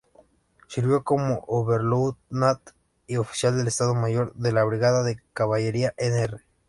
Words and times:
Sirvió 0.67 1.03
como 1.03 1.43
Oberleutnant 1.47 2.71
y 3.05 3.17
Oficial 3.17 3.55
del 3.55 3.67
Estado 3.67 3.93
Mayor 3.93 4.33
de 4.33 4.51
la 4.51 4.63
Brigada 4.63 5.03
de 5.03 5.19
Caballería 5.33 5.93
Nr. 5.95 6.41